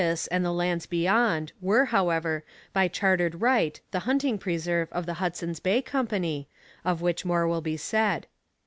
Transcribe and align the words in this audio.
This 0.01 0.25
and 0.25 0.43
the 0.43 0.51
lands 0.51 0.87
beyond 0.87 1.51
were, 1.61 1.85
however, 1.85 2.43
by 2.73 2.87
chartered 2.87 3.39
right 3.39 3.79
the 3.91 3.99
hunting 4.09 4.39
preserve 4.39 4.91
of 4.91 5.05
the 5.05 5.13
Hudson's 5.21 5.59
Bay 5.59 5.79
Company, 5.83 6.47
of 6.83 7.03
which 7.03 7.23
more 7.23 7.47
will 7.47 7.61
be 7.61 7.77
said. 7.77 8.25